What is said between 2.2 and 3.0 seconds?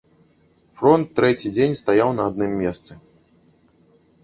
адным месцы.